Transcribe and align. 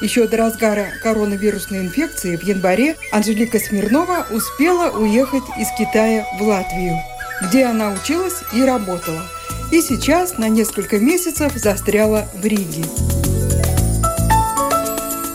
Еще 0.00 0.28
до 0.28 0.36
разгара 0.36 0.86
коронавирусной 1.02 1.80
инфекции 1.80 2.36
в 2.36 2.42
январе 2.44 2.96
Анжелика 3.10 3.58
Смирнова 3.58 4.26
успела 4.30 4.96
уехать 4.96 5.42
из 5.58 5.68
Китая 5.76 6.24
в 6.38 6.42
Латвию, 6.42 6.94
где 7.48 7.64
она 7.64 7.90
училась 7.90 8.44
и 8.52 8.64
работала. 8.64 9.22
И 9.72 9.82
сейчас 9.82 10.38
на 10.38 10.48
несколько 10.48 10.98
месяцев 11.00 11.52
застряла 11.54 12.28
в 12.32 12.44
Риге. 12.44 12.84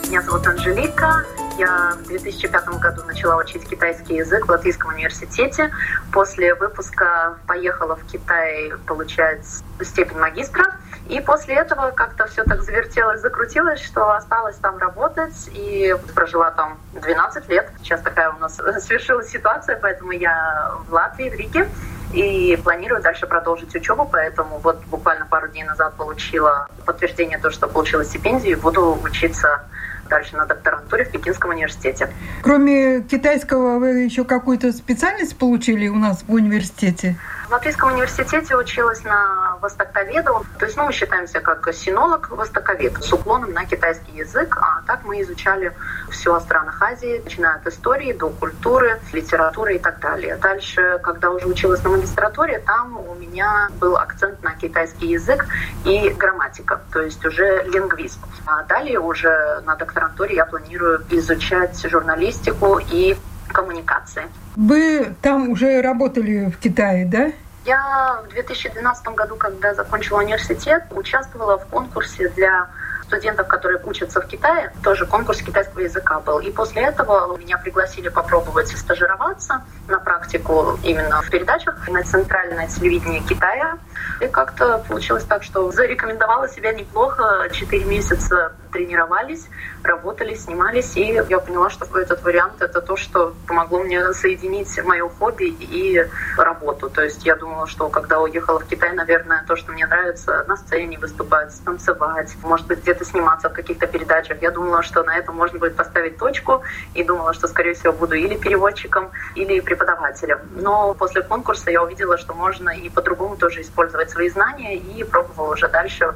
Меня 0.08 0.22
зовут 0.22 0.46
Анжелика. 0.46 1.26
Я 1.58 1.98
в 2.02 2.08
2005 2.08 2.64
году 2.80 3.02
начала 3.04 3.36
учить 3.36 3.68
китайский 3.68 4.16
язык 4.16 4.46
в 4.46 4.48
Латвийском 4.48 4.94
университете. 4.94 5.70
После 6.10 6.54
выпуска 6.54 7.36
поехала 7.46 7.96
в 7.96 8.04
Китай 8.10 8.72
получать 8.86 9.44
степень 9.82 10.18
магистра. 10.18 10.78
И 11.08 11.20
после 11.20 11.56
этого 11.56 11.90
как-то 11.90 12.26
все 12.26 12.44
так 12.44 12.62
завертелось, 12.62 13.20
закрутилось, 13.20 13.80
что 13.80 14.12
осталось 14.12 14.56
там 14.56 14.78
работать 14.78 15.50
и 15.52 15.94
прожила 16.14 16.50
там 16.50 16.78
12 16.94 17.48
лет. 17.48 17.70
Сейчас 17.82 18.00
такая 18.00 18.30
у 18.30 18.38
нас 18.38 18.58
свершилась 18.80 19.28
ситуация, 19.28 19.78
поэтому 19.80 20.12
я 20.12 20.72
в 20.88 20.92
Латвии, 20.92 21.28
в 21.28 21.34
Риге 21.34 21.68
и 22.14 22.58
планирую 22.62 23.02
дальше 23.02 23.26
продолжить 23.26 23.74
учебу, 23.74 24.08
поэтому 24.10 24.58
вот 24.58 24.82
буквально 24.86 25.26
пару 25.26 25.48
дней 25.48 25.64
назад 25.64 25.94
получила 25.94 26.68
подтверждение 26.86 27.38
то, 27.38 27.50
что 27.50 27.66
получила 27.66 28.04
стипендию 28.04 28.56
и 28.56 28.60
буду 28.60 28.98
учиться 29.02 29.64
дальше 30.08 30.36
на 30.36 30.46
докторантуре 30.46 31.04
в 31.04 31.10
Пекинском 31.10 31.50
университете. 31.50 32.08
Кроме 32.42 33.02
китайского, 33.02 33.78
вы 33.78 34.00
еще 34.00 34.24
какую-то 34.24 34.72
специальность 34.72 35.36
получили 35.38 35.88
у 35.88 35.96
нас 35.96 36.22
в 36.26 36.32
университете? 36.32 37.16
В 37.48 37.50
Латвийском 37.50 37.92
университете 37.92 38.56
училась 38.56 39.02
на 39.04 39.53
востоковеду. 39.64 40.44
То 40.58 40.66
есть 40.66 40.76
ну, 40.76 40.86
мы 40.86 40.92
считаемся 40.92 41.40
как 41.40 41.66
синолог-востоковед 41.72 43.02
с 43.02 43.12
уклоном 43.12 43.52
на 43.52 43.64
китайский 43.64 44.18
язык. 44.18 44.56
А 44.60 44.82
так 44.86 45.04
мы 45.04 45.20
изучали 45.22 45.72
все 46.10 46.34
о 46.34 46.40
странах 46.40 46.80
Азии, 46.82 47.20
начиная 47.24 47.56
от 47.56 47.66
истории 47.66 48.12
до 48.12 48.28
культуры, 48.28 49.00
литературы 49.12 49.76
и 49.76 49.78
так 49.78 49.98
далее. 50.00 50.36
Дальше, 50.36 51.00
когда 51.02 51.30
уже 51.30 51.46
училась 51.46 51.82
на 51.82 51.90
магистратуре, 51.90 52.58
там 52.60 52.96
у 53.08 53.14
меня 53.14 53.68
был 53.80 53.96
акцент 53.96 54.42
на 54.42 54.54
китайский 54.54 55.08
язык 55.08 55.46
и 55.84 56.10
грамматика, 56.10 56.80
то 56.92 57.02
есть 57.02 57.24
уже 57.24 57.64
лингвист. 57.64 58.18
А 58.46 58.62
далее 58.64 59.00
уже 59.00 59.62
на 59.64 59.76
докторантуре 59.76 60.36
я 60.36 60.44
планирую 60.44 61.04
изучать 61.10 61.82
журналистику 61.88 62.78
и 62.78 63.16
коммуникации. 63.48 64.24
Вы 64.56 65.14
там 65.22 65.48
уже 65.48 65.80
работали 65.80 66.50
в 66.50 66.58
Китае, 66.58 67.06
да? 67.06 67.32
Я 67.64 68.20
в 68.24 68.28
2012 68.28 69.06
году, 69.08 69.36
когда 69.36 69.74
закончила 69.74 70.18
университет, 70.18 70.84
участвовала 70.90 71.58
в 71.58 71.66
конкурсе 71.66 72.28
для 72.30 72.68
студентов, 73.04 73.48
которые 73.48 73.80
учатся 73.84 74.20
в 74.20 74.26
Китае, 74.26 74.72
тоже 74.82 75.06
конкурс 75.06 75.40
китайского 75.40 75.80
языка 75.80 76.20
был. 76.20 76.40
И 76.40 76.50
после 76.50 76.82
этого 76.82 77.36
меня 77.36 77.58
пригласили 77.58 78.08
попробовать 78.08 78.68
стажироваться 78.68 79.62
на 79.88 79.98
практику 79.98 80.78
именно 80.82 81.22
в 81.22 81.30
передачах 81.30 81.88
на 81.88 82.02
центральное 82.02 82.68
телевидение 82.68 83.20
Китая. 83.22 83.78
И 84.20 84.26
как-то 84.28 84.84
получилось 84.88 85.24
так, 85.24 85.42
что 85.42 85.70
зарекомендовала 85.70 86.48
себя 86.48 86.72
неплохо. 86.72 87.48
Четыре 87.52 87.84
месяца 87.84 88.52
тренировались, 88.74 89.48
работали, 89.84 90.34
снимались, 90.34 90.96
и 90.96 91.22
я 91.28 91.38
поняла, 91.38 91.70
что 91.70 91.86
этот 91.98 92.22
вариант— 92.24 92.54
это 92.60 92.80
то, 92.80 92.96
что 92.96 93.34
помогло 93.46 93.84
мне 93.84 94.12
соединить 94.12 94.82
мое 94.84 95.08
хобби 95.08 95.44
и 95.44 96.04
работу. 96.36 96.90
То 96.90 97.02
есть 97.02 97.24
я 97.24 97.36
думала, 97.36 97.68
что 97.68 97.88
когда 97.88 98.20
уехала 98.20 98.58
в 98.58 98.66
Китай, 98.66 98.92
наверное, 98.92 99.44
то, 99.46 99.54
что 99.54 99.72
мне 99.72 99.86
нравится 99.86 100.44
на 100.48 100.56
сцене 100.56 100.98
выступать, 100.98 101.52
танцевать, 101.64 102.34
может 102.42 102.66
быть, 102.66 102.80
где-то 102.82 103.04
сниматься 103.04 103.48
в 103.48 103.52
каких-то 103.52 103.86
передачах, 103.86 104.42
я 104.42 104.50
думала, 104.50 104.82
что 104.82 105.04
на 105.04 105.16
этом 105.16 105.36
можно 105.36 105.58
будет 105.58 105.76
поставить 105.76 106.18
точку, 106.18 106.62
и 106.94 107.04
думала, 107.04 107.32
что, 107.32 107.46
скорее 107.46 107.74
всего, 107.74 107.92
буду 107.92 108.14
или 108.14 108.36
переводчиком, 108.36 109.10
или 109.36 109.60
преподавателем. 109.74 110.38
Но 110.56 110.94
после 110.94 111.22
конкурса 111.22 111.70
я 111.70 111.82
увидела, 111.82 112.16
что 112.18 112.34
можно 112.34 112.70
и 112.70 112.88
по-другому 112.88 113.36
тоже 113.36 113.60
использовать 113.60 114.10
свои 114.10 114.28
знания, 114.28 114.76
и 114.76 115.04
пробовала 115.04 115.52
уже 115.52 115.68
дальше 115.68 116.14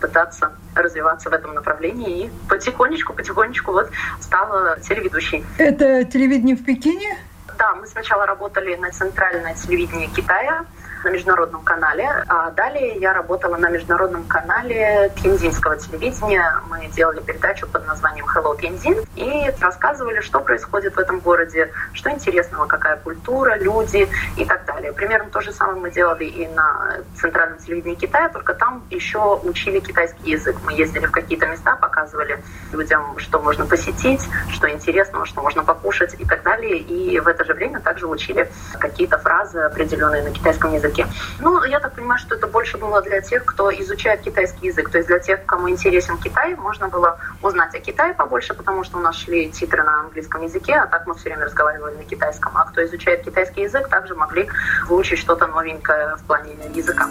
пытаться 0.00 0.52
развиваться 0.74 1.30
в 1.30 1.32
этом 1.32 1.54
направлении 1.54 2.26
и 2.26 2.30
потихонечку, 2.48 3.12
потихонечку 3.12 3.72
вот 3.72 3.90
стала 4.20 4.78
телеведущей. 4.80 5.44
Это 5.58 6.04
телевидение 6.04 6.56
в 6.56 6.64
Пекине? 6.64 7.18
Да, 7.58 7.74
мы 7.74 7.86
сначала 7.86 8.26
работали 8.26 8.76
на 8.76 8.90
центральное 8.90 9.54
телевидение 9.54 10.08
Китая, 10.08 10.64
на 11.04 11.10
международном 11.10 11.62
канале. 11.62 12.08
А 12.28 12.50
далее 12.50 12.96
я 12.98 13.12
работала 13.12 13.56
на 13.56 13.68
международном 13.68 14.24
канале 14.24 15.12
пензинского 15.22 15.76
телевидения. 15.76 16.54
Мы 16.68 16.86
делали 16.88 17.20
передачу 17.20 17.66
под 17.66 17.86
названием 17.86 18.26
Hello 18.26 18.56
Пензин 18.56 18.98
и 19.16 19.50
рассказывали, 19.60 20.20
что 20.20 20.40
происходит 20.40 20.94
в 20.96 20.98
этом 20.98 21.20
городе, 21.20 21.72
что 21.92 22.10
интересного, 22.10 22.66
какая 22.66 22.96
культура, 22.96 23.56
люди 23.56 24.08
и 24.36 24.44
так 24.44 24.64
далее. 24.66 24.92
Примерно 24.92 25.30
то 25.30 25.40
же 25.40 25.52
самое 25.52 25.80
мы 25.80 25.90
делали 25.90 26.24
и 26.24 26.46
на 26.48 26.98
центральном 27.16 27.58
телевидении 27.58 27.94
Китая, 27.94 28.28
только 28.28 28.54
там 28.54 28.84
еще 28.90 29.40
учили 29.44 29.80
китайский 29.80 30.32
язык. 30.32 30.56
Мы 30.64 30.74
ездили 30.74 31.06
в 31.06 31.10
какие-то 31.10 31.46
места, 31.46 31.76
показывали 31.76 32.42
людям, 32.72 33.18
что 33.18 33.40
можно 33.40 33.66
посетить, 33.66 34.22
что 34.50 34.70
интересного, 34.70 35.26
что 35.26 35.42
можно 35.42 35.64
покушать 35.64 36.14
и 36.18 36.24
так 36.24 36.42
далее. 36.42 36.78
И 36.78 37.18
в 37.20 37.26
это 37.26 37.44
же 37.44 37.54
время 37.54 37.80
также 37.80 38.06
учили 38.06 38.50
какие-то 38.78 39.18
фразы 39.18 39.60
определенные 39.60 40.22
на 40.22 40.30
китайском 40.30 40.72
языке 40.72 40.89
языке. 40.90 41.06
Ну, 41.40 41.62
я 41.64 41.80
так 41.80 41.94
понимаю, 41.94 42.18
что 42.18 42.34
это 42.34 42.46
больше 42.46 42.78
было 42.78 43.02
для 43.02 43.20
тех, 43.20 43.44
кто 43.44 43.70
изучает 43.70 44.20
китайский 44.20 44.66
язык. 44.66 44.90
То 44.90 44.98
есть 44.98 45.08
для 45.08 45.18
тех, 45.18 45.44
кому 45.46 45.70
интересен 45.70 46.18
Китай, 46.18 46.54
можно 46.56 46.88
было 46.88 47.18
узнать 47.42 47.74
о 47.74 47.80
Китае 47.80 48.14
побольше, 48.14 48.54
потому 48.54 48.84
что 48.84 48.98
у 48.98 49.00
нас 49.00 49.16
шли 49.16 49.50
титры 49.50 49.82
на 49.82 50.00
английском 50.00 50.42
языке, 50.42 50.74
а 50.74 50.86
так 50.86 51.06
мы 51.06 51.14
все 51.14 51.30
время 51.30 51.46
разговаривали 51.46 51.96
на 51.96 52.04
китайском. 52.04 52.52
А 52.56 52.64
кто 52.64 52.84
изучает 52.84 53.24
китайский 53.24 53.62
язык, 53.62 53.88
также 53.88 54.14
могли 54.14 54.48
выучить 54.88 55.18
что-то 55.18 55.46
новенькое 55.46 56.16
в 56.16 56.22
плане 56.24 56.52
языка. 56.74 57.08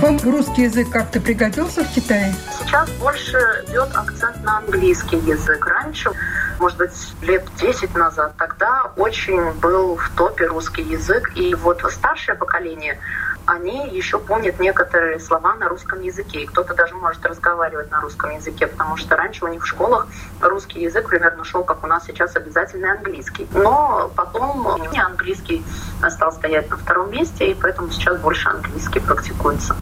Вам 0.00 0.18
русский 0.24 0.62
язык 0.62 0.88
как-то 0.90 1.20
пригодился 1.20 1.84
в 1.84 1.94
Китае? 1.94 2.34
Сейчас 2.70 2.88
больше 3.00 3.36
идет 3.66 3.88
акцент 3.96 4.44
на 4.44 4.58
английский 4.58 5.16
язык. 5.16 5.66
Раньше, 5.66 6.12
может 6.60 6.78
быть, 6.78 6.92
лет 7.20 7.44
10 7.56 7.96
назад, 7.96 8.34
тогда 8.38 8.92
очень 8.96 9.50
был 9.54 9.96
в 9.96 10.08
топе 10.16 10.46
русский 10.46 10.82
язык. 10.82 11.32
И 11.34 11.52
вот 11.56 11.82
старшее 11.90 12.36
поколение, 12.36 13.00
они 13.44 13.88
еще 13.88 14.20
помнят 14.20 14.60
некоторые 14.60 15.18
слова 15.18 15.56
на 15.56 15.68
русском 15.68 16.00
языке. 16.00 16.42
И 16.42 16.46
кто-то 16.46 16.74
даже 16.74 16.94
может 16.94 17.26
разговаривать 17.26 17.90
на 17.90 18.00
русском 18.02 18.30
языке, 18.30 18.68
потому 18.68 18.96
что 18.96 19.16
раньше 19.16 19.46
у 19.46 19.48
них 19.48 19.64
в 19.64 19.66
школах 19.66 20.06
русский 20.40 20.82
язык 20.82 21.08
примерно 21.08 21.42
шел, 21.42 21.64
как 21.64 21.82
у 21.82 21.88
нас 21.88 22.04
сейчас, 22.06 22.36
обязательный 22.36 22.92
английский. 22.92 23.48
Но 23.52 24.12
потом 24.14 24.80
английский 24.96 25.64
стал 26.08 26.30
стоять 26.30 26.70
на 26.70 26.76
втором 26.76 27.10
месте, 27.10 27.50
и 27.50 27.54
поэтому 27.54 27.90
сейчас 27.90 28.16
больше 28.20 28.48
английский 28.48 29.00
практикуется. 29.00 29.74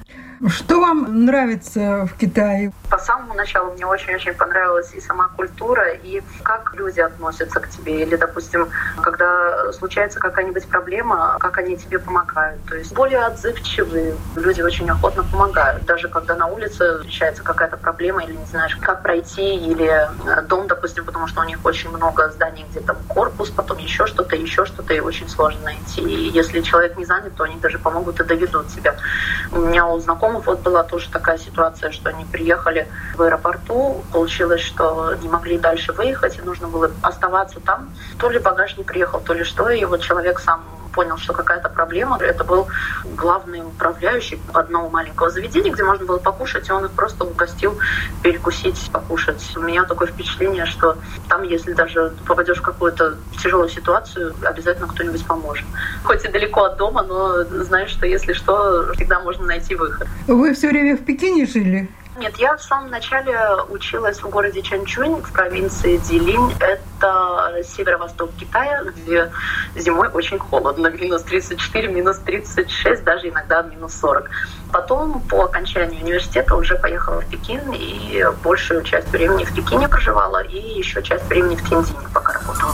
Что 0.47 0.81
вам 0.81 1.25
нравится 1.25 2.07
в 2.07 2.17
Китае? 2.17 2.73
По 2.91 2.99
самому 2.99 3.35
началу 3.35 3.73
мне 3.73 3.85
очень-очень 3.85 4.35
понравилась 4.35 4.93
и 4.95 5.01
сама 5.01 5.29
культура, 5.37 5.91
и 5.91 6.23
как 6.45 6.75
люди 6.75 7.01
относятся 7.01 7.59
к 7.59 7.69
тебе. 7.69 8.03
Или, 8.03 8.15
допустим, 8.15 8.69
когда 9.03 9.73
случается 9.73 10.21
какая-нибудь 10.21 10.69
проблема, 10.69 11.37
как 11.41 11.59
они 11.59 11.77
тебе 11.77 11.99
помогают. 11.99 12.65
То 12.67 12.77
есть 12.77 12.95
более 12.95 13.25
отзывчивые. 13.27 14.15
Люди 14.37 14.63
очень 14.63 14.89
охотно 14.89 15.25
помогают. 15.25 15.85
Даже 15.87 16.09
когда 16.09 16.37
на 16.37 16.47
улице 16.47 16.99
встречается 16.99 17.43
какая-то 17.43 17.77
проблема, 17.77 18.23
или 18.23 18.35
не 18.35 18.47
знаешь, 18.47 18.77
как 18.77 19.03
пройти, 19.03 19.57
или 19.57 19.89
э, 19.89 20.43
дом, 20.43 20.69
допустим, 20.69 21.05
потому 21.05 21.27
что 21.27 21.41
у 21.41 21.45
них 21.45 21.59
очень 21.65 21.91
много 21.91 22.31
зданий, 22.31 22.65
где 22.71 22.81
там 22.81 22.97
корпус, 23.09 23.51
потом 23.51 23.79
еще 23.79 24.07
что-то, 24.07 24.37
еще 24.37 24.65
что-то, 24.65 24.95
и 24.95 25.01
очень 25.01 25.29
сложно 25.29 25.63
найти. 25.65 26.01
И 26.01 26.31
если 26.31 26.61
человек 26.61 26.97
не 26.97 27.05
занят, 27.05 27.35
то 27.35 27.43
они 27.43 27.57
даже 27.57 27.79
помогут 27.79 28.21
и 28.21 28.25
доведут 28.25 28.69
тебя. 28.69 28.95
У 29.51 29.59
меня 29.61 29.87
у 29.87 29.99
знакомых 29.99 30.28
знакомых 30.29 30.47
вот 30.47 30.61
была 30.61 30.83
тоже 30.83 31.09
такая 31.11 31.39
ситуация, 31.39 31.91
что 31.91 32.11
они 32.11 32.25
приехали 32.25 32.87
в 33.17 33.23
аэропорту, 33.23 34.05
получилось, 34.13 34.61
что 34.61 35.15
не 35.23 35.29
могли 35.29 35.59
дальше 35.59 35.93
выехать, 35.93 36.39
и 36.39 36.43
нужно 36.43 36.69
было 36.69 36.91
оставаться 37.03 37.61
там. 37.61 37.91
То 38.19 38.31
ли 38.31 38.39
багаж 38.39 38.77
не 38.77 38.85
приехал, 38.85 39.21
то 39.21 39.35
ли 39.35 39.45
что, 39.45 39.71
и 39.71 39.85
вот 39.85 40.03
человек 40.03 40.41
сам 40.41 40.65
понял, 40.89 41.17
что 41.19 41.33
какая-то 41.33 41.69
проблема. 41.69 42.19
Это 42.19 42.45
был 42.45 42.69
главный 43.17 43.61
управляющий 43.61 44.41
одного 44.53 44.89
маленького 44.89 45.31
заведения, 45.31 45.73
где 45.73 45.85
можно 45.85 46.07
было 46.07 46.19
покушать, 46.19 46.69
и 46.69 46.73
он 46.73 46.85
их 46.85 46.93
просто 46.93 47.25
угостил 47.25 47.79
перекусить, 48.23 48.91
покушать. 48.93 49.43
У 49.57 49.61
меня 49.61 49.85
такое 49.85 50.09
впечатление, 50.09 50.67
что 50.67 50.97
там, 51.29 51.43
если 51.43 51.73
даже 51.73 52.13
попадешь 52.27 52.59
в 52.59 52.63
какую-то 52.63 53.17
тяжелую 53.43 53.69
ситуацию, 53.69 54.35
обязательно 54.43 54.89
кто-нибудь 54.89 55.27
поможет. 55.27 55.67
Хоть 56.05 56.25
и 56.25 56.29
далеко 56.29 56.65
от 56.65 56.77
дома, 56.77 57.03
но 57.03 57.45
знаешь, 57.45 57.91
что 57.91 58.07
если 58.07 58.33
что, 58.33 58.93
всегда 58.95 59.21
можно 59.21 59.47
найти 59.47 59.75
выход. 59.75 60.09
Вы 60.27 60.55
все 60.55 60.69
время 60.69 60.97
в 60.97 61.05
Пекине 61.05 61.47
жили? 61.47 61.89
Нет, 62.19 62.37
я 62.39 62.57
в 62.57 62.63
самом 62.63 62.91
начале 62.91 63.39
училась 63.69 64.21
в 64.21 64.29
городе 64.29 64.61
Чанчунь 64.61 65.23
в 65.23 65.33
провинции 65.33 65.99
Дилинь. 65.99 66.53
Это 66.59 67.63
северо-восток 67.63 68.31
Китая, 68.41 68.83
где 68.83 69.31
зимой 69.77 70.09
очень 70.09 70.41
холодно. 70.41 70.89
Минус 70.89 71.23
34, 71.23 71.87
минус 71.87 72.19
36, 72.19 73.05
даже 73.05 73.29
иногда 73.29 73.63
минус 73.63 73.95
40. 74.01 74.29
Потом 74.73 75.21
по 75.29 75.45
окончанию 75.45 76.03
университета 76.03 76.57
уже 76.57 76.75
поехала 76.75 77.21
в 77.21 77.27
Пекин 77.27 77.73
и 77.73 78.25
большую 78.43 78.83
часть 78.83 79.09
времени 79.11 79.45
в 79.45 79.55
Пекине 79.55 79.89
проживала 79.89 80.43
и 80.43 80.59
еще 80.59 81.01
часть 81.05 81.25
времени 81.27 81.55
в 81.55 81.69
Тензине 81.69 82.09
пока 82.13 82.33
работала. 82.33 82.68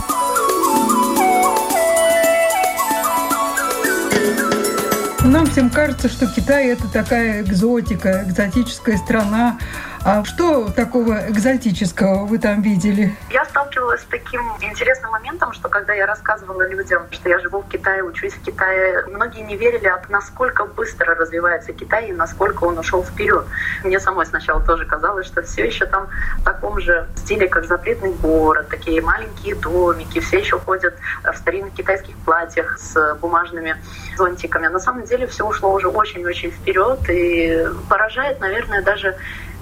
Нам 5.35 5.47
всем 5.47 5.69
кажется, 5.69 6.07
что 6.07 6.27
Китай 6.27 6.67
это 6.67 6.87
такая 6.87 7.41
экзотика, 7.41 8.23
экзотическая 8.25 8.95
страна. 8.95 9.59
А 10.07 10.23
что 10.23 10.69
такого 10.69 11.31
экзотического 11.31 12.25
вы 12.27 12.37
там 12.37 12.61
видели? 12.61 13.15
Я 13.31 13.43
сталкивалась 13.45 14.01
с 14.01 14.05
таким 14.05 14.39
интересным 14.61 15.09
моментом, 15.09 15.51
что 15.51 15.67
когда 15.67 15.93
я 15.93 16.05
рассказывала 16.05 16.67
людям, 16.67 17.07
что 17.09 17.27
я 17.27 17.39
живу 17.39 17.63
в 17.63 17.67
Китае, 17.69 18.03
учусь 18.03 18.33
в 18.33 18.41
Китае, 18.43 19.03
многие 19.07 19.41
не 19.41 19.57
верили, 19.57 19.91
насколько 20.09 20.65
быстро 20.65 21.15
развивается 21.15 21.73
Китай 21.73 22.09
и 22.09 22.13
насколько 22.13 22.65
он 22.65 22.77
ушел 22.77 23.03
вперед. 23.03 23.47
Мне 23.83 23.99
самой 23.99 24.27
сначала 24.27 24.61
тоже 24.61 24.85
казалось, 24.85 25.25
что 25.25 25.41
все 25.41 25.65
еще 25.65 25.87
там 25.87 26.07
в 26.37 26.43
таком 26.43 26.79
же 26.79 27.07
стиле, 27.15 27.47
как 27.47 27.65
запретный 27.65 28.13
город, 28.13 28.69
такие 28.69 29.01
маленькие 29.01 29.55
домики, 29.55 30.19
все 30.19 30.37
еще 30.37 30.59
ходят 30.59 30.93
в 31.23 31.35
старинных 31.35 31.73
китайских 31.73 32.15
платьях 32.17 32.77
с 32.77 33.15
бумажными 33.15 33.75
зонтиками. 34.15 34.67
А 34.67 34.69
на 34.69 34.79
самом 34.79 35.05
деле 35.05 35.25
все 35.25 35.47
ушло 35.47 35.73
уже 35.73 35.87
очень-очень 35.87 36.51
вперед 36.51 36.99
и 37.09 37.65
поражает, 37.89 38.39
наверное, 38.39 38.83
даже 38.83 39.17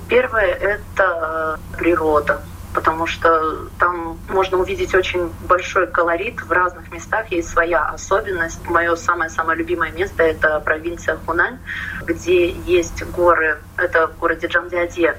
Первое— 0.07 0.53
это 0.61 1.57
природа 1.77 2.43
потому 2.73 3.05
что 3.05 3.69
там 3.77 4.19
можно 4.27 4.57
увидеть 4.57 4.95
очень 4.95 5.31
большой 5.39 5.87
колорит 5.87 6.41
в 6.41 6.51
разных 6.51 6.91
местах, 6.91 7.31
есть 7.31 7.49
своя 7.49 7.85
особенность. 7.85 8.67
Мое 8.67 8.95
самое-самое 8.95 9.57
любимое 9.57 9.91
место— 9.91 10.23
это 10.23 10.59
провинция 10.59 11.17
Хунань, 11.17 11.59
где 12.07 12.49
есть 12.49 13.03
горы, 13.03 13.63
это 13.77 14.07
в 14.07 14.17
городе 14.17 14.47
Джамдиаде. 14.47 15.15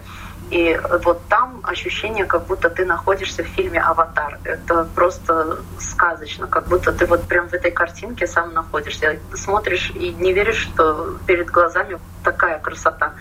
И 0.50 0.78
вот 1.02 1.26
там 1.28 1.60
ощущение, 1.64 2.26
как 2.26 2.46
будто 2.46 2.68
ты 2.68 2.84
находишься 2.84 3.42
в 3.42 3.46
фильме 3.46 3.80
«Аватар». 3.80 4.38
Это 4.44 4.86
просто 4.94 5.58
сказочно, 5.80 6.46
как 6.46 6.68
будто 6.68 6.92
ты 6.92 7.06
вот 7.06 7.26
прям 7.26 7.48
в 7.48 7.54
этой 7.54 7.70
картинке 7.70 8.26
сам 8.26 8.52
находишься. 8.52 9.18
Смотришь 9.34 9.90
и 9.94 10.12
не 10.12 10.32
веришь, 10.32 10.68
что 10.72 11.16
перед 11.26 11.50
глазами 11.50 11.98
такая 12.22 12.58
красота. 12.58 13.12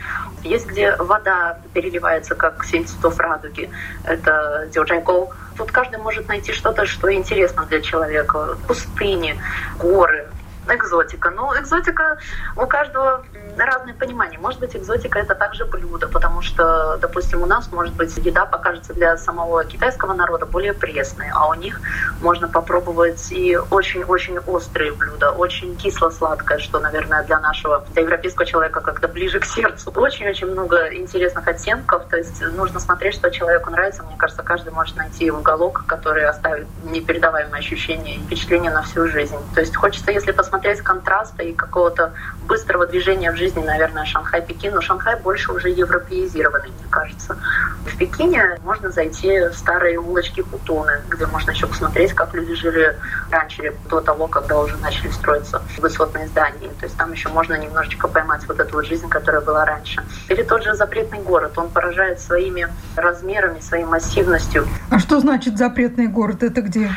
Есть 0.44 0.68
где 0.68 0.96
вода 0.98 1.60
переливается, 1.74 2.36
как 2.36 2.64
семь 2.66 2.86
цветов 2.86 3.20
радуги. 3.20 3.70
Это 4.04 4.68
Дзюджайгоу. 4.70 5.32
Тут 5.58 5.72
каждый 5.72 6.00
может 6.00 6.28
найти 6.28 6.52
что-то, 6.52 6.86
что 6.86 7.12
интересно 7.14 7.66
для 7.66 7.82
человека. 7.82 8.58
Пустыни, 8.68 9.40
горы, 9.78 10.28
экзотика. 10.68 11.30
Ну, 11.30 11.54
экзотика 11.60 12.18
у 12.56 12.66
каждого 12.66 13.26
разное 13.58 13.94
понимание. 13.94 14.40
Может 14.40 14.60
быть, 14.60 14.76
экзотика 14.76 15.20
это 15.20 15.36
также 15.36 15.66
блюдо, 15.66 16.08
потому 16.08 16.42
что, 16.42 16.98
допустим, 16.98 17.42
у 17.42 17.46
нас, 17.46 17.72
может 17.72 17.94
быть, 17.96 18.16
еда 18.18 18.46
покажется 18.46 18.94
для 18.94 19.18
самого 19.18 19.64
китайского 19.64 20.14
народа 20.14 20.46
более 20.46 20.74
пресной, 20.74 21.28
а 21.34 21.48
у 21.48 21.54
них 21.54 21.80
можно 22.22 22.48
попробовать 22.48 23.32
и 23.32 23.58
очень-очень 23.58 24.40
острые 24.40 24.92
блюда, 24.92 25.32
очень 25.32 25.76
кисло-сладкое, 25.76 26.60
что, 26.60 26.80
наверное, 26.80 27.24
для 27.24 27.40
нашего, 27.40 27.86
для 27.94 28.02
европейского 28.04 28.46
человека 28.46 28.82
как-то 28.82 29.08
ближе 29.08 29.40
к 29.40 29.46
сердцу. 29.46 29.92
Очень-очень 29.96 30.48
много 30.48 30.94
интересных 30.94 31.48
оттенков, 31.48 32.04
то 32.10 32.18
есть 32.18 32.42
нужно 32.42 32.80
смотреть, 32.80 33.16
что 33.16 33.30
человеку 33.30 33.70
нравится. 33.70 34.04
Мне 34.04 34.16
кажется, 34.18 34.44
каждый 34.44 34.74
может 34.74 34.96
найти 34.96 35.32
уголок, 35.32 35.84
который 35.88 36.26
оставит 36.26 36.68
непередаваемое 36.84 37.60
ощущение 37.60 38.16
и 38.16 38.20
впечатление 38.20 38.72
на 38.72 38.82
всю 38.82 39.08
жизнь. 39.08 39.38
То 39.54 39.62
есть 39.62 39.76
хочется, 39.76 40.12
если 40.12 40.32
посмотреть 40.32 40.82
контраста 40.82 41.44
и 41.44 41.54
какого-то 41.54 42.14
быстрого 42.48 42.88
движения 42.88 43.32
в 43.32 43.36
жизни, 43.36 43.43
наверное, 43.52 44.06
Шанхай-Пекин, 44.06 44.74
но 44.74 44.82
Шанхай 44.82 45.20
больше 45.20 45.52
уже 45.52 45.70
европеизированный, 45.70 46.70
мне 46.70 46.88
кажется. 46.90 47.38
В 47.86 47.98
Пекине 47.98 48.58
можно 48.64 48.90
зайти 48.90 49.48
в 49.48 49.54
старые 49.54 50.00
улочки 50.00 50.42
Хутоны, 50.42 51.02
где 51.10 51.26
можно 51.26 51.52
еще 51.52 51.68
посмотреть, 51.68 52.14
как 52.14 52.34
люди 52.34 52.54
жили 52.56 52.98
раньше, 53.30 53.74
до 53.90 54.00
того, 54.02 54.28
когда 54.28 54.60
уже 54.60 54.78
начали 54.78 55.10
строиться 55.12 55.62
высотные 55.78 56.28
здания. 56.28 56.70
То 56.80 56.86
есть 56.86 56.98
там 56.98 57.12
еще 57.12 57.30
можно 57.30 57.56
немножечко 57.56 58.08
поймать 58.08 58.48
вот 58.48 58.60
эту 58.60 58.76
вот 58.76 58.86
жизнь, 58.86 59.10
которая 59.10 59.42
была 59.42 59.66
раньше. 59.66 60.04
Или 60.30 60.44
тот 60.44 60.64
же 60.64 60.74
запретный 60.76 61.20
город, 61.20 61.58
он 61.58 61.70
поражает 61.70 62.20
своими 62.20 62.68
размерами, 62.96 63.60
своей 63.60 63.86
массивностью. 63.86 64.68
А 64.90 65.00
что 65.00 65.20
значит 65.20 65.58
запретный 65.58 66.08
город? 66.08 66.44
Это 66.44 66.62
где? 66.62 66.92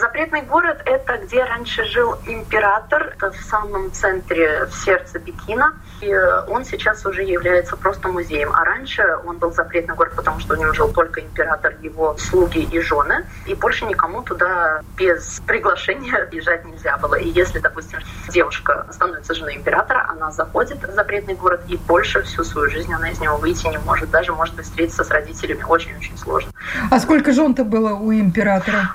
Запретный 0.00 0.40
город— 0.40 0.80
это 0.86 1.18
где 1.18 1.44
раньше 1.44 1.84
жил 1.84 2.14
император, 2.26 3.12
это 3.16 3.30
в 3.32 3.40
самом 3.42 3.92
центре, 3.92 4.64
в 4.64 4.72
сердце 4.72 5.18
Пекина. 5.18 5.74
И 6.00 6.10
он 6.48 6.64
сейчас 6.64 7.04
уже 7.04 7.22
является 7.22 7.76
просто 7.76 8.08
музеем. 8.08 8.50
А 8.54 8.64
раньше 8.64 9.04
он 9.26 9.36
был 9.36 9.52
запретный 9.52 9.94
город, 9.94 10.14
потому 10.16 10.40
что 10.40 10.54
у 10.54 10.56
него 10.56 10.72
жил 10.72 10.88
только 10.90 11.20
император, 11.20 11.74
его 11.82 12.16
слуги 12.16 12.62
и 12.62 12.80
жены. 12.80 13.26
И 13.44 13.54
больше 13.54 13.84
никому 13.84 14.22
туда 14.22 14.80
без 14.96 15.42
приглашения 15.46 16.26
езжать 16.32 16.64
нельзя 16.64 16.96
было. 16.96 17.16
И 17.16 17.28
если, 17.28 17.58
допустим, 17.58 17.98
девушка 18.30 18.86
становится 18.90 19.34
женой 19.34 19.56
императора, 19.56 20.06
она 20.08 20.30
заходит 20.30 20.82
в 20.82 20.94
запретный 20.94 21.34
город, 21.34 21.60
и 21.68 21.76
больше 21.76 22.22
всю 22.22 22.42
свою 22.42 22.70
жизнь 22.70 22.92
она 22.94 23.10
из 23.10 23.20
него 23.20 23.36
выйти 23.36 23.66
не 23.66 23.78
может. 23.78 24.10
Даже 24.10 24.32
может 24.32 24.58
встретиться 24.58 25.04
с 25.04 25.10
родителями. 25.10 25.62
Очень-очень 25.62 26.16
сложно. 26.16 26.50
А 26.90 26.98
сколько 27.00 27.32
жен-то 27.32 27.64
было 27.64 27.92
у 27.92 28.14
императора? 28.14 28.94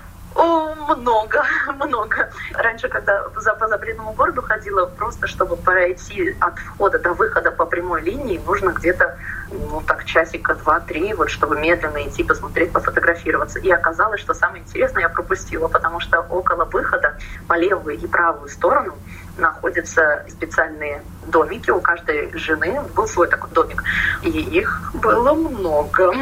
Много, 0.88 1.44
много. 1.76 2.30
Раньше, 2.54 2.90
когда 2.90 3.24
по 3.24 3.68
запретному 3.68 4.14
городу 4.14 4.42
ходила, 4.42 4.86
просто 4.86 5.28
чтобы 5.28 5.56
пройти 5.56 6.36
от 6.40 6.58
входа 6.60 7.00
до 7.00 7.14
выхода 7.14 7.52
по 7.52 7.66
прямой 7.66 8.02
линии, 8.02 8.42
нужно 8.46 8.70
где-то 8.70 9.18
ну, 9.52 9.82
так 9.86 10.06
часика 10.06 10.56
два-три, 10.56 11.14
вот 11.14 11.30
чтобы 11.30 11.60
медленно 11.60 12.08
идти, 12.08 12.24
посмотреть, 12.24 12.72
пофотографироваться. 12.72 13.60
И 13.60 13.70
оказалось, 13.70 14.22
что 14.22 14.34
самое 14.34 14.64
интересное 14.64 15.04
я 15.04 15.10
пропустила, 15.10 15.68
потому 15.68 16.00
что 16.00 16.20
около 16.22 16.66
выхода 16.66 17.18
по 17.48 17.56
левую 17.56 17.98
и 17.98 18.08
правую 18.08 18.50
сторону 18.50 18.96
находятся 19.38 20.26
специальные 20.30 21.04
домики. 21.28 21.70
У 21.70 21.82
каждой 21.82 22.36
жены 22.38 22.82
был 22.96 23.08
свой 23.08 23.28
такой 23.28 23.50
домик. 23.52 23.84
И 24.24 24.30
их 24.30 24.92
было 24.96 25.34
много. 25.34 26.14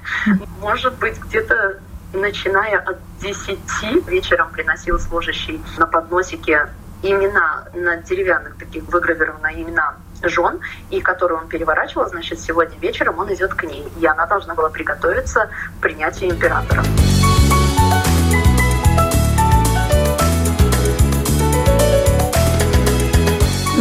Может 0.60 0.94
быть, 0.94 1.18
где-то 1.18 1.78
начиная 2.12 2.78
от 2.78 2.98
10 3.24 4.06
вечером 4.06 4.50
приносил 4.50 5.00
служащий 5.00 5.62
на 5.78 5.86
подносике 5.86 6.68
имена 7.02 7.64
на 7.72 7.96
деревянных 7.96 8.56
таких 8.58 8.84
выгравированы 8.84 9.54
имена 9.54 9.96
жен, 10.22 10.60
и 10.90 11.00
которую 11.00 11.40
он 11.40 11.48
переворачивал, 11.48 12.06
значит, 12.08 12.40
сегодня 12.40 12.78
вечером 12.78 13.18
он 13.18 13.32
идет 13.32 13.54
к 13.54 13.64
ней, 13.64 13.86
и 13.98 14.06
она 14.06 14.26
должна 14.26 14.54
была 14.54 14.68
приготовиться 14.68 15.50
к 15.78 15.82
принятию 15.82 16.30
императора. 16.30 16.82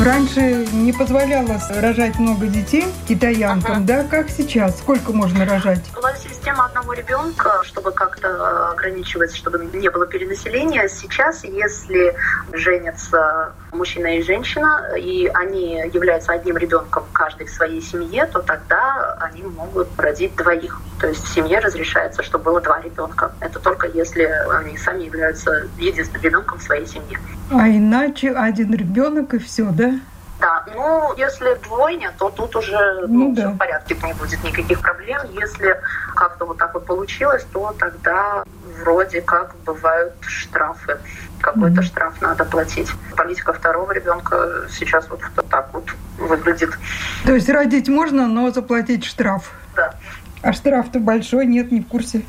Раньше 0.03 0.65
не 0.73 0.91
позволялось 0.91 1.69
рожать 1.69 2.19
много 2.19 2.47
детей 2.47 2.83
китаянкам, 3.07 3.77
ага. 3.77 3.83
да? 3.85 4.03
Как 4.03 4.29
сейчас? 4.29 4.79
Сколько 4.79 5.13
можно 5.13 5.45
рожать? 5.45 5.79
Была 5.95 6.13
система 6.15 6.65
одного 6.65 6.91
ребенка, 6.91 7.61
чтобы 7.63 7.93
как-то 7.93 8.71
ограничивать, 8.71 9.33
чтобы 9.33 9.65
не 9.73 9.89
было 9.89 10.05
перенаселения. 10.05 10.89
Сейчас, 10.89 11.45
если 11.45 12.13
женятся 12.51 13.53
мужчина 13.71 14.17
и 14.17 14.21
женщина, 14.21 14.91
и 14.97 15.31
они 15.33 15.81
являются 15.93 16.33
одним 16.33 16.57
ребенком 16.57 17.05
каждый 17.13 17.47
в 17.47 17.49
своей 17.49 17.81
семье, 17.81 18.25
то 18.25 18.41
тогда 18.41 19.17
они 19.21 19.43
могут 19.43 19.87
родить 19.97 20.35
двоих. 20.35 20.81
То 20.99 21.07
есть 21.07 21.23
в 21.23 21.33
семье 21.33 21.59
разрешается, 21.59 22.23
чтобы 22.23 22.45
было 22.45 22.61
два 22.61 22.81
ребенка. 22.81 23.31
Это 23.39 23.59
только 23.59 23.87
если 23.87 24.23
они 24.51 24.77
сами 24.77 25.03
являются 25.03 25.67
единственным 25.79 26.23
ребенком 26.23 26.59
в 26.59 26.63
своей 26.63 26.85
семье. 26.85 27.17
А 27.51 27.67
иначе 27.67 28.31
один 28.31 28.73
ребенок 28.73 29.33
и 29.33 29.37
все, 29.37 29.65
да? 29.71 29.92
Ну, 30.73 31.13
если 31.17 31.55
двойня, 31.63 32.13
то 32.17 32.29
тут 32.29 32.55
уже 32.55 33.05
ну, 33.07 33.29
ну, 33.29 33.35
да. 33.35 33.41
все 33.41 33.51
в 33.51 33.57
порядке, 33.57 33.95
не 34.03 34.13
будет 34.13 34.43
никаких 34.43 34.81
проблем. 34.81 35.21
Если 35.31 35.79
как-то 36.15 36.45
вот 36.45 36.57
так 36.57 36.73
вот 36.73 36.85
получилось, 36.85 37.45
то 37.51 37.73
тогда 37.77 38.43
вроде 38.79 39.21
как 39.21 39.55
бывают 39.65 40.13
штрафы. 40.21 40.97
Какой-то 41.41 41.81
mm-hmm. 41.81 41.85
штраф 41.85 42.21
надо 42.21 42.45
платить. 42.45 42.89
Политика 43.17 43.53
второго 43.53 43.91
ребенка 43.91 44.67
сейчас 44.69 45.09
вот 45.09 45.21
так 45.49 45.69
вот 45.73 45.85
выглядит. 46.17 46.71
То 47.25 47.33
есть 47.33 47.49
родить 47.49 47.89
можно, 47.89 48.27
но 48.27 48.49
заплатить 48.51 49.03
штраф? 49.03 49.51
Да. 49.75 49.93
А 50.41 50.53
штраф-то 50.53 50.99
большой, 50.99 51.45
нет, 51.45 51.71
не 51.71 51.81
в 51.81 51.87
курсе. 51.87 52.23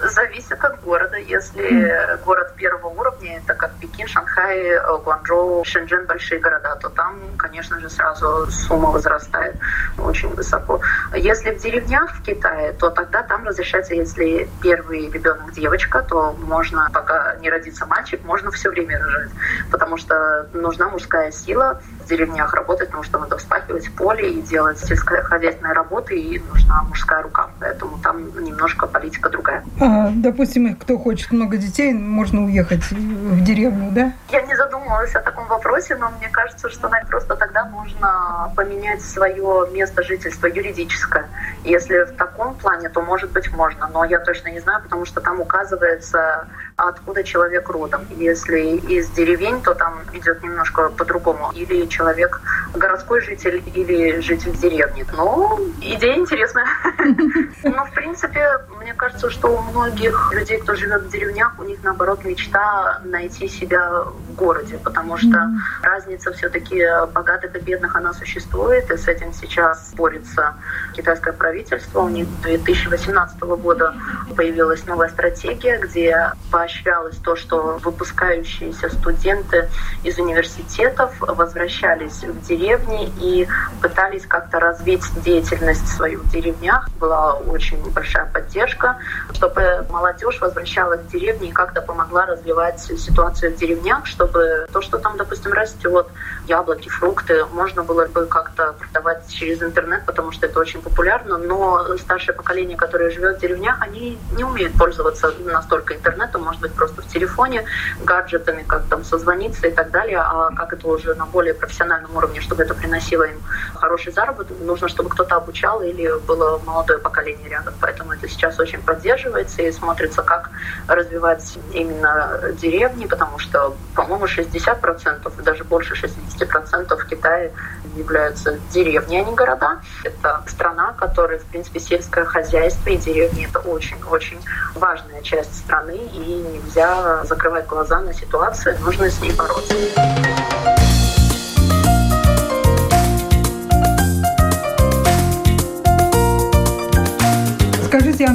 Зависит 0.00 0.62
от 0.62 0.82
города. 0.82 1.16
Если 1.16 1.62
mm. 1.62 2.24
город 2.24 2.54
первого 2.56 2.88
уровня, 2.88 3.13
это 3.28 3.54
как 3.54 3.74
Пекин, 3.76 4.06
Шанхай, 4.06 4.58
э, 4.58 4.98
Гуанчжоу, 5.04 5.64
Шэньчжэн, 5.64 6.06
большие 6.06 6.40
города, 6.40 6.76
то 6.80 6.88
там, 6.88 7.20
конечно 7.36 7.80
же, 7.80 7.88
сразу 7.90 8.50
сумма 8.50 8.90
возрастает 8.90 9.56
очень 9.98 10.28
высоко. 10.34 10.80
Если 11.14 11.50
в 11.50 11.62
деревнях 11.62 12.14
в 12.14 12.22
Китае, 12.22 12.72
то 12.72 12.90
тогда 12.90 13.22
там 13.22 13.44
разрешается, 13.44 13.94
если 13.94 14.48
первый 14.62 15.10
ребенок 15.10 15.52
девочка, 15.52 16.02
то 16.02 16.32
можно, 16.32 16.88
пока 16.92 17.36
не 17.36 17.50
родится 17.50 17.86
мальчик, 17.86 18.24
можно 18.24 18.50
все 18.50 18.70
время 18.70 18.98
рожать, 18.98 19.30
потому 19.70 19.96
что 19.96 20.48
нужна 20.52 20.88
мужская 20.88 21.30
сила 21.30 21.80
в 22.04 22.08
деревнях 22.08 22.54
работать, 22.54 22.88
потому 22.88 23.04
что 23.04 23.18
надо 23.18 23.38
вспахивать 23.38 23.90
поле 23.92 24.32
и 24.32 24.42
делать 24.42 24.78
сельскохозяйственные 24.78 25.72
работы, 25.72 26.18
и 26.18 26.38
нужна 26.38 26.82
мужская 26.82 27.22
рука. 27.22 27.50
Поэтому 27.60 27.98
там 27.98 28.44
немножко 28.44 28.86
политика 28.86 29.30
другая. 29.30 29.64
А, 29.80 30.10
допустим, 30.14 30.74
кто 30.76 30.98
хочет 30.98 31.32
много 31.32 31.56
детей, 31.56 31.92
можно 31.92 32.44
уехать 32.44 32.84
в 33.14 33.42
деревню, 33.42 33.90
да? 33.92 34.12
Я 34.30 34.42
не 34.42 34.54
задумывалась 34.56 35.14
о 35.14 35.20
таком 35.20 35.46
вопросе, 35.46 35.96
но 35.96 36.10
мне 36.10 36.28
кажется, 36.28 36.68
что 36.68 36.88
наверное, 36.88 37.10
просто 37.10 37.36
тогда 37.36 37.64
нужно 37.64 38.52
поменять 38.56 39.02
свое 39.02 39.68
место 39.72 40.02
жительства 40.02 40.46
юридическое. 40.46 41.26
Если 41.64 42.04
в 42.04 42.16
таком 42.16 42.54
плане, 42.54 42.88
то, 42.88 43.00
может 43.02 43.30
быть, 43.30 43.50
можно. 43.52 43.88
Но 43.92 44.04
я 44.04 44.18
точно 44.18 44.48
не 44.48 44.60
знаю, 44.60 44.82
потому 44.82 45.04
что 45.04 45.20
там 45.20 45.40
указывается, 45.40 46.48
откуда 46.76 47.22
человек 47.22 47.68
родом. 47.68 48.06
Если 48.16 48.76
из 48.76 49.08
деревень, 49.10 49.62
то 49.62 49.74
там 49.74 50.02
идет 50.12 50.42
немножко 50.42 50.90
по-другому. 50.90 51.52
Или 51.54 51.86
человек 51.86 52.40
городской 52.74 53.20
житель, 53.20 53.62
или 53.74 54.20
житель 54.20 54.56
деревни. 54.56 55.06
Но 55.16 55.60
идея 55.80 56.16
интересная. 56.16 56.66
Но, 57.62 57.84
в 57.84 57.92
принципе, 57.92 58.46
мне 58.80 58.94
кажется, 58.94 59.30
что 59.30 59.48
у 59.48 59.60
многих 59.60 60.32
людей, 60.32 60.58
кто 60.58 60.74
живет 60.74 61.02
в 61.02 61.10
деревнях, 61.10 61.54
у 61.58 61.62
них, 61.62 61.78
наоборот, 61.82 62.24
мечта 62.24 63.00
найти 63.04 63.48
себя 63.48 64.04
в 64.04 64.33
городе, 64.34 64.78
потому 64.82 65.16
что 65.16 65.50
разница 65.82 66.32
все-таки 66.32 66.84
богатых 67.12 67.54
и 67.56 67.58
бедных, 67.58 67.96
она 67.96 68.12
существует, 68.12 68.90
и 68.90 68.96
с 68.96 69.08
этим 69.08 69.32
сейчас 69.32 69.92
борется 69.94 70.54
китайское 70.94 71.32
правительство. 71.32 72.00
У 72.00 72.08
них 72.08 72.26
2018 72.42 73.40
года 73.40 73.94
появилась 74.36 74.86
новая 74.86 75.08
стратегия, 75.08 75.78
где 75.78 76.32
поощрялось 76.50 77.16
то, 77.16 77.36
что 77.36 77.78
выпускающиеся 77.82 78.88
студенты 78.90 79.68
из 80.02 80.18
университетов 80.18 81.12
возвращались 81.20 82.22
в 82.22 82.46
деревни 82.46 83.12
и 83.20 83.48
пытались 83.80 84.26
как-то 84.26 84.60
развить 84.60 85.04
деятельность 85.24 85.86
свою 85.88 86.20
в 86.20 86.30
деревнях. 86.30 86.88
Была 86.98 87.34
очень 87.34 87.78
большая 87.92 88.26
поддержка, 88.26 88.98
чтобы 89.32 89.86
молодежь 89.90 90.40
возвращалась 90.40 91.00
в 91.00 91.08
деревни 91.10 91.48
и 91.48 91.52
как-то 91.52 91.82
помогла 91.82 92.26
развивать 92.26 92.80
ситуацию 92.80 93.52
в 93.52 93.56
деревнях, 93.56 94.06
чтобы 94.24 94.66
то, 94.72 94.80
что 94.80 94.98
там, 94.98 95.16
допустим, 95.16 95.52
растет, 95.52 96.06
яблоки, 96.46 96.88
фрукты, 96.88 97.44
можно 97.52 97.82
было 97.82 98.06
бы 98.06 98.26
как-то 98.26 98.74
продавать 98.78 99.28
через 99.28 99.62
интернет, 99.62 100.04
потому 100.06 100.32
что 100.32 100.46
это 100.46 100.58
очень 100.58 100.82
популярно, 100.82 101.38
но 101.38 101.96
старшее 101.98 102.34
поколение, 102.34 102.76
которое 102.76 103.10
живет 103.10 103.36
в 103.38 103.40
деревнях, 103.40 103.76
они 103.80 104.18
не 104.36 104.44
умеют 104.44 104.74
пользоваться 104.74 105.32
настолько 105.44 105.94
интернетом, 105.94 106.42
может 106.42 106.60
быть, 106.60 106.72
просто 106.72 107.02
в 107.02 107.08
телефоне, 107.08 107.64
гаджетами, 108.02 108.64
как 108.66 108.84
там 108.86 109.04
созвониться 109.04 109.66
и 109.66 109.70
так 109.70 109.90
далее, 109.90 110.18
а 110.18 110.50
как 110.54 110.72
это 110.72 110.88
уже 110.88 111.14
на 111.14 111.26
более 111.26 111.54
профессиональном 111.54 112.16
уровне, 112.16 112.40
чтобы 112.40 112.62
это 112.62 112.74
приносило 112.74 113.24
им 113.24 113.40
хороший 113.74 114.12
заработок, 114.12 114.56
нужно, 114.60 114.88
чтобы 114.88 115.10
кто-то 115.10 115.36
обучал 115.36 115.82
или 115.82 116.10
было 116.26 116.60
молодое 116.64 116.98
поколение 116.98 117.48
рядом. 117.48 117.74
Поэтому 117.80 118.12
это 118.12 118.28
сейчас 118.28 118.58
очень 118.58 118.82
поддерживается 118.82 119.62
и 119.62 119.72
смотрится, 119.72 120.22
как 120.22 120.50
развивать 120.88 121.58
именно 121.72 122.40
деревни, 122.60 123.06
потому 123.06 123.38
что, 123.38 123.74
по-моему, 123.94 124.13
60%, 124.22 125.42
даже 125.42 125.64
больше 125.64 125.94
60% 125.94 126.96
в 126.96 127.06
Китае 127.06 127.52
являются 127.96 128.58
деревни, 128.72 129.16
а 129.16 129.24
не 129.24 129.34
города. 129.34 129.80
Это 130.02 130.42
страна, 130.46 130.94
которая, 130.98 131.38
в 131.38 131.44
принципе, 131.44 131.80
сельское 131.80 132.24
хозяйство 132.24 132.90
и 132.90 132.96
деревни— 132.96 133.46
это 133.48 133.60
очень-очень 133.60 134.40
важная 134.74 135.22
часть 135.22 135.56
страны, 135.56 135.96
и 135.96 136.18
нельзя 136.18 137.24
закрывать 137.24 137.66
глаза 137.66 138.00
на 138.00 138.12
ситуацию, 138.12 138.76
нужно 138.80 139.10
с 139.10 139.20
ней 139.20 139.32
бороться. 139.32 139.74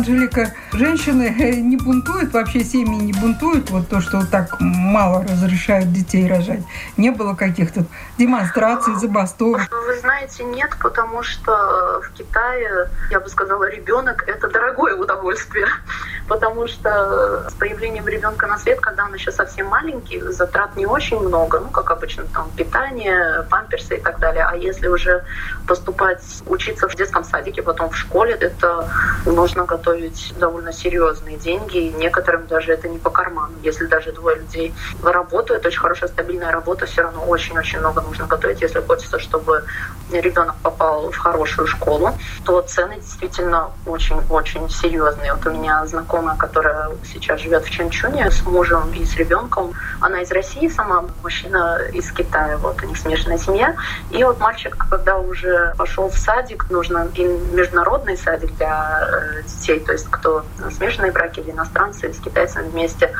Анжелика, 0.10 0.54
женщины 0.74 1.36
э, 1.40 1.52
не 1.56 1.78
бунтуют, 1.78 2.34
вообще 2.34 2.64
семьи 2.64 3.00
не 3.00 3.14
бунтуют, 3.14 3.70
вот 3.70 3.90
то, 3.90 4.02
что 4.02 4.26
так 4.26 4.60
мало 4.60 5.24
разрешают 5.24 5.94
детей 5.94 6.28
рожать? 6.28 6.62
Не 6.98 7.12
было 7.12 7.36
каких-то 7.36 7.86
демонстраций, 8.18 8.96
забастовок? 8.96 9.62
Вы 9.70 10.00
знаете, 10.00 10.44
нет, 10.46 10.72
потому 10.82 11.22
что 11.22 12.02
в 12.04 12.12
Китае, 12.14 12.90
я 13.12 13.20
бы 13.20 13.30
сказала, 13.30 13.70
ребенок 13.70 14.24
это 14.28 14.48
дорогое 14.48 14.96
удовольствие 14.96 15.68
потому 16.30 16.68
что 16.68 17.50
с 17.50 17.54
появлением 17.54 18.08
ребенка 18.08 18.48
на 18.48 18.58
свет, 18.58 18.80
когда 18.80 19.06
он 19.06 19.14
еще 19.16 19.32
совсем 19.32 19.68
маленький, 19.68 20.22
затрат 20.22 20.76
не 20.78 20.86
очень 20.86 21.20
много, 21.20 21.60
ну, 21.60 21.70
как 21.70 21.92
обычно, 21.92 22.24
там, 22.34 22.50
питание, 22.56 23.46
памперсы 23.50 23.98
и 23.98 24.00
так 24.00 24.20
далее. 24.20 24.46
А 24.50 24.56
если 24.56 24.88
уже 24.88 25.26
поступать, 25.68 26.24
учиться 26.46 26.88
в 26.88 26.96
детском 26.96 27.24
садике, 27.24 27.64
потом 27.64 27.90
в 27.90 27.98
школе, 27.98 28.34
это 28.34 28.88
нужно 29.26 29.66
готовить 29.66 29.99
довольно 30.40 30.72
серьезные 30.72 31.38
деньги, 31.38 31.78
и 31.78 31.94
некоторым 31.94 32.48
даже 32.48 32.74
это 32.74 32.88
не 32.88 32.98
по 32.98 33.10
карману. 33.10 33.54
Если 33.64 33.86
даже 33.86 34.12
двое 34.12 34.38
людей 34.38 34.74
работают, 35.04 35.66
очень 35.66 35.80
хорошая 35.80 36.10
стабильная 36.10 36.52
работа, 36.52 36.86
все 36.86 37.04
равно 37.04 37.26
очень-очень 37.26 37.80
много 37.80 38.02
нужно 38.02 38.28
готовить, 38.28 38.62
если 38.62 38.80
хочется, 38.80 39.20
чтобы 39.20 39.64
ребенок 40.12 40.56
попал 40.64 41.12
в 41.12 41.18
хорошую 41.18 41.68
школу, 41.68 42.12
то 42.46 42.62
цены 42.62 42.96
действительно 42.96 43.72
очень-очень 43.86 44.70
серьезные. 44.70 45.34
Вот 45.34 45.46
у 45.46 45.52
меня 45.52 45.86
знакомая, 45.86 46.36
которая 46.38 46.90
сейчас 47.04 47.42
живет 47.42 47.64
в 47.64 47.70
Чанчуне 47.70 48.32
с 48.32 48.42
мужем 48.46 48.92
и 48.94 49.06
с 49.06 49.16
ребенком. 49.16 49.74
Она 50.02 50.22
из 50.22 50.32
России 50.32 50.68
сама, 50.68 51.06
мужчина 51.22 51.80
из 51.94 52.12
Китая. 52.12 52.58
Вот 52.58 52.82
у 52.82 52.86
них 52.86 52.98
смешанная 52.98 53.38
семья. 53.38 53.76
И 54.12 54.24
вот 54.24 54.40
мальчик, 54.40 54.76
когда 54.90 55.18
уже 55.18 55.74
пошел 55.78 56.10
в 56.10 56.18
садик, 56.18 56.70
нужно 56.70 57.08
и 57.14 57.24
международный 57.24 58.18
садик 58.18 58.56
для 58.58 59.08
э, 59.12 59.44
детей, 59.44 59.80
то 59.90 59.94
есть 59.94 60.06
кто 60.12 60.46
смешанные 60.78 61.12
браки 61.12 61.40
или 61.40 61.50
иностранцы 61.50 62.14
с 62.14 62.20
китайцами 62.20 62.70
вместе. 62.70 63.12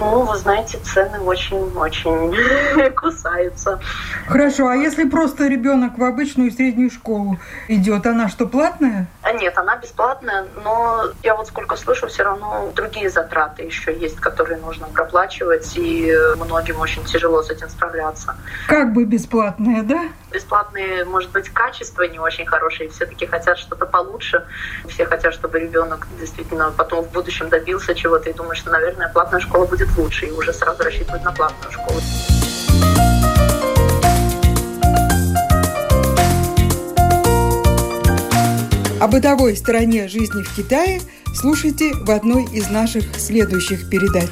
Ну, 0.00 0.22
вы 0.22 0.38
знаете, 0.38 0.78
цены 0.78 1.20
очень-очень 1.20 2.90
кусаются. 2.96 3.78
Хорошо, 4.26 4.68
а 4.68 4.74
если 4.74 5.06
просто 5.06 5.48
ребенок 5.48 5.98
в 5.98 6.02
обычную 6.02 6.50
среднюю 6.50 6.90
школу 6.90 7.38
идет, 7.68 8.06
она 8.06 8.30
что, 8.30 8.46
платная? 8.46 9.06
Нет, 9.32 9.56
она 9.56 9.76
бесплатная, 9.76 10.46
но 10.62 11.06
я 11.22 11.34
вот 11.34 11.46
сколько 11.46 11.76
слышу, 11.76 12.06
все 12.06 12.22
равно 12.22 12.70
другие 12.74 13.10
затраты 13.10 13.62
еще 13.62 13.96
есть, 13.96 14.16
которые 14.16 14.58
нужно 14.58 14.86
проплачивать, 14.88 15.72
и 15.76 16.14
многим 16.36 16.80
очень 16.80 17.04
тяжело 17.04 17.42
с 17.42 17.50
этим 17.50 17.68
справляться. 17.68 18.36
Как 18.68 18.92
бы 18.92 19.04
бесплатная, 19.04 19.82
да? 19.82 20.04
Бесплатные, 20.30 21.04
может 21.04 21.30
быть, 21.30 21.48
качество 21.48 22.02
не 22.02 22.18
очень 22.18 22.46
хорошее, 22.46 22.90
все-таки 22.90 23.26
хотят 23.26 23.58
что-то 23.58 23.86
получше. 23.86 24.44
Все 24.88 25.04
хотят, 25.06 25.34
чтобы 25.34 25.60
ребенок 25.60 26.06
действительно 26.18 26.72
потом 26.76 27.04
в 27.04 27.12
будущем 27.12 27.48
добился 27.48 27.94
чего-то 27.94 28.30
и 28.30 28.32
думают, 28.32 28.58
что, 28.58 28.70
наверное, 28.70 29.08
платная 29.08 29.40
школа 29.40 29.66
будет 29.66 29.88
лучше, 29.96 30.26
и 30.26 30.30
уже 30.30 30.52
сразу 30.52 30.82
рассчитывать 30.82 31.22
на 31.24 31.32
платную 31.32 31.72
школу. 31.72 32.00
О 39.02 39.08
бытовой 39.08 39.56
стороне 39.56 40.06
жизни 40.06 40.44
в 40.44 40.54
Китае 40.54 41.00
слушайте 41.34 41.92
в 41.92 42.08
одной 42.12 42.44
из 42.44 42.70
наших 42.70 43.18
следующих 43.18 43.90
передач. 43.90 44.30